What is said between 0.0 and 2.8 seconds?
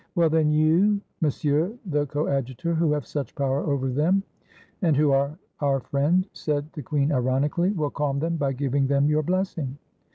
"Well, then, you, Monsieur the Coadjutor,